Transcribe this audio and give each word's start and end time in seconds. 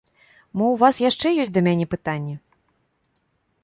Мо 0.57 0.65
ў 0.73 0.79
вас 0.83 0.95
яшчэ 1.09 1.27
ёсць 1.45 1.53
да 1.59 1.65
мяне 1.69 1.85
пытанні? 1.95 2.35